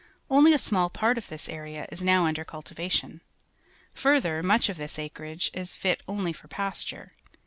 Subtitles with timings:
[0.31, 3.21] Only a small part of this area is now under cultivation.
[3.93, 7.13] Further, much of this acreage is fit only for pasture.